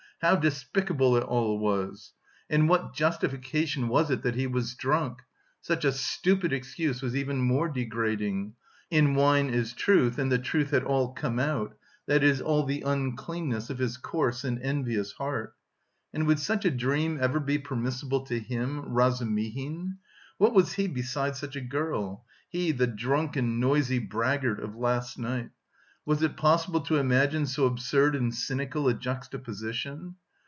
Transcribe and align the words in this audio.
how 0.21 0.35
despicable 0.35 1.17
it 1.17 1.23
all 1.23 1.57
was! 1.57 2.13
And 2.47 2.69
what 2.69 2.93
justification 2.93 3.87
was 3.87 4.11
it 4.11 4.21
that 4.21 4.35
he 4.35 4.45
was 4.45 4.75
drunk? 4.75 5.23
Such 5.61 5.83
a 5.83 5.91
stupid 5.91 6.53
excuse 6.53 7.01
was 7.01 7.15
even 7.15 7.41
more 7.41 7.67
degrading! 7.69 8.53
In 8.91 9.15
wine 9.15 9.49
is 9.49 9.73
truth, 9.73 10.19
and 10.19 10.31
the 10.31 10.37
truth 10.37 10.69
had 10.69 10.83
all 10.83 11.13
come 11.13 11.39
out, 11.39 11.75
"that 12.05 12.23
is, 12.23 12.39
all 12.39 12.65
the 12.65 12.81
uncleanness 12.83 13.71
of 13.71 13.79
his 13.79 13.97
coarse 13.97 14.43
and 14.43 14.61
envious 14.61 15.13
heart"! 15.13 15.55
And 16.13 16.27
would 16.27 16.37
such 16.37 16.65
a 16.65 16.69
dream 16.69 17.17
ever 17.19 17.39
be 17.39 17.57
permissible 17.57 18.23
to 18.27 18.37
him, 18.39 18.93
Razumihin? 18.93 19.97
What 20.37 20.53
was 20.53 20.73
he 20.73 20.87
beside 20.87 21.35
such 21.35 21.55
a 21.55 21.61
girl 21.61 22.27
he, 22.47 22.71
the 22.73 22.85
drunken 22.85 23.59
noisy 23.59 23.97
braggart 23.97 24.59
of 24.59 24.75
last 24.75 25.17
night? 25.17 25.49
Was 26.03 26.23
it 26.23 26.35
possible 26.35 26.81
to 26.81 26.97
imagine 26.97 27.45
so 27.45 27.65
absurd 27.67 28.15
and 28.15 28.33
cynical 28.33 28.87
a 28.87 28.93
juxtaposition? 28.95 30.15